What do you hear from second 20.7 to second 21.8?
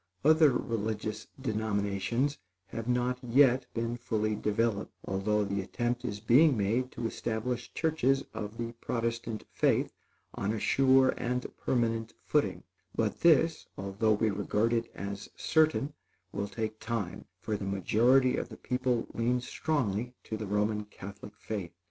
Catholic faith.